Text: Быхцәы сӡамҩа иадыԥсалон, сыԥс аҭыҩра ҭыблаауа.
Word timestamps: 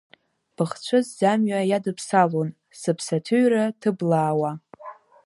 Быхцәы 0.55 0.99
сӡамҩа 1.07 1.59
иадыԥсалон, 1.69 2.49
сыԥс 2.79 3.07
аҭыҩра 3.17 3.63
ҭыблаауа. 3.79 4.51